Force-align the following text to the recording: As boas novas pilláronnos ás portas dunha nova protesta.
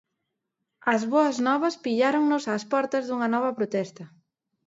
As 0.93 1.01
boas 1.13 1.37
novas 1.47 1.75
pilláronnos 1.83 2.43
ás 2.55 2.63
portas 2.73 3.03
dunha 3.05 3.29
nova 3.35 3.51
protesta. 3.59 4.03